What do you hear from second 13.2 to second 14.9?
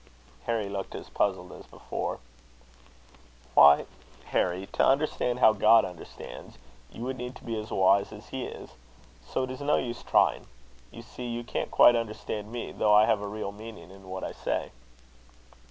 a real meaning in what I say."